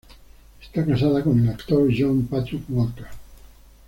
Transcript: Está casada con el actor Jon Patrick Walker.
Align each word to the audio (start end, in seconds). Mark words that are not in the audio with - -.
Está 0.59 0.83
casada 0.83 1.23
con 1.23 1.39
el 1.39 1.49
actor 1.49 1.87
Jon 1.95 2.25
Patrick 2.25 2.63
Walker. 2.69 3.05